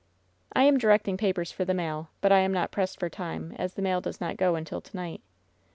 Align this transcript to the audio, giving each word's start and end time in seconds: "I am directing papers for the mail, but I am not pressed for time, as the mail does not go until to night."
"I 0.53 0.63
am 0.63 0.79
directing 0.79 1.15
papers 1.15 1.51
for 1.51 1.63
the 1.63 1.75
mail, 1.75 2.09
but 2.21 2.31
I 2.31 2.39
am 2.39 2.51
not 2.51 2.71
pressed 2.71 2.99
for 2.99 3.07
time, 3.07 3.53
as 3.59 3.75
the 3.75 3.83
mail 3.83 4.01
does 4.01 4.19
not 4.19 4.35
go 4.35 4.55
until 4.55 4.81
to 4.81 4.95
night." 4.97 5.21